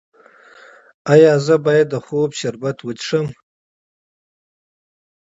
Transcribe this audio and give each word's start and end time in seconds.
ایا 1.13 1.33
زه 1.45 1.55
باید 1.65 1.87
د 1.89 1.95
خوب 2.05 2.29
شربت 2.39 2.77
وڅښم؟ 2.81 3.25